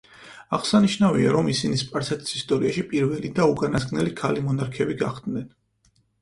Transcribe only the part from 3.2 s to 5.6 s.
და უკანასკნელი ქალი მონარქები გახდნენ.